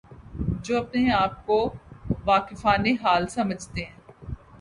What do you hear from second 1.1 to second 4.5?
آپ کو واقفان حال سمجھتے ہیں۔